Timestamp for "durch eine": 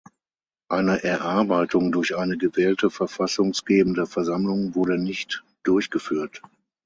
1.91-2.35